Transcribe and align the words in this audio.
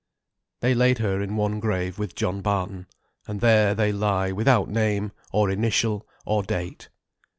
They 0.61 0.73
laid 0.73 0.97
her 0.97 1.21
in 1.21 1.35
one 1.35 1.59
grave 1.59 1.99
with 1.99 2.15
John 2.15 2.41
Barton. 2.41 2.87
And 3.27 3.39
there 3.39 3.75
they 3.75 3.91
lie 3.91 4.31
without 4.31 4.67
name, 4.67 5.11
or 5.31 5.51
initial, 5.51 6.07
or 6.25 6.41
date. 6.41 6.89